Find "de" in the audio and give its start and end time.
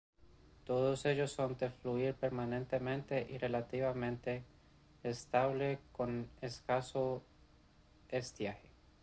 1.59-1.69